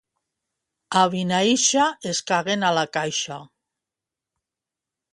A 1.01 1.03
Vinaixa 1.15 1.85
es 2.13 2.23
caguen 2.33 2.65
a 2.65 2.75
la 2.81 2.89
caixa. 2.99 3.41